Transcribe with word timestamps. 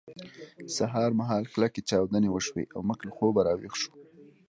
سهار 0.77 1.11
مهال 1.19 1.43
کلکې 1.53 1.81
چاودنې 1.89 2.29
وشوې 2.31 2.63
او 2.75 2.79
موږ 2.87 2.99
له 3.07 3.11
خوبه 3.15 3.41
راویښ 3.47 3.73
شوو 3.81 3.93